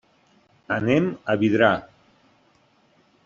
Anem 0.75 1.11
a 1.33 1.37
Vidrà. 1.43 1.69